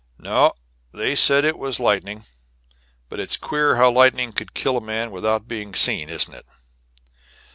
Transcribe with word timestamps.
"No, 0.17 0.53
they 0.91 1.13
said 1.15 1.45
it 1.45 1.59
was 1.59 1.79
lightning; 1.79 2.25
but 3.07 3.19
it's 3.19 3.37
queer 3.37 3.75
how 3.75 3.91
lightning 3.91 4.33
could 4.33 4.55
kill 4.55 4.75
a 4.77 4.81
man 4.81 5.11
without 5.11 5.47
being 5.47 5.75
seen, 5.75 6.09
isn't 6.09 6.33
it?" 6.33 6.45